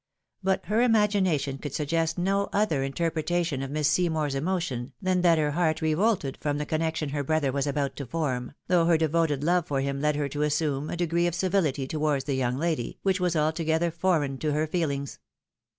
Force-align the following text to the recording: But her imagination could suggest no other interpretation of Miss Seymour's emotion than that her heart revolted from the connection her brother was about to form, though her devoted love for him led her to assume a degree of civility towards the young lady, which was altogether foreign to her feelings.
But 0.41 0.65
her 0.65 0.81
imagination 0.81 1.59
could 1.59 1.75
suggest 1.75 2.17
no 2.17 2.49
other 2.51 2.81
interpretation 2.81 3.61
of 3.61 3.69
Miss 3.69 3.87
Seymour's 3.87 4.33
emotion 4.33 4.93
than 4.99 5.21
that 5.21 5.37
her 5.37 5.51
heart 5.51 5.79
revolted 5.79 6.39
from 6.41 6.57
the 6.57 6.65
connection 6.65 7.09
her 7.09 7.23
brother 7.23 7.51
was 7.51 7.67
about 7.67 7.95
to 7.97 8.07
form, 8.07 8.53
though 8.65 8.85
her 8.85 8.97
devoted 8.97 9.43
love 9.43 9.67
for 9.67 9.79
him 9.79 10.01
led 10.01 10.15
her 10.15 10.27
to 10.29 10.41
assume 10.41 10.89
a 10.89 10.97
degree 10.97 11.27
of 11.27 11.35
civility 11.35 11.85
towards 11.87 12.23
the 12.23 12.33
young 12.33 12.57
lady, 12.57 12.97
which 13.03 13.19
was 13.19 13.35
altogether 13.35 13.91
foreign 13.91 14.39
to 14.39 14.53
her 14.53 14.65
feelings. 14.65 15.19